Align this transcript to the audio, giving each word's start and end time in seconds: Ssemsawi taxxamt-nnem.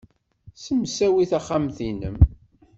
Ssemsawi 0.55 1.23
taxxamt-nnem. 1.31 2.17